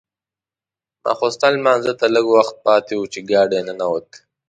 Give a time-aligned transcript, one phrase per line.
[1.03, 4.07] ماخوستن لمانځه ته لږ وخت پاتې و چې ګاډی ننوت.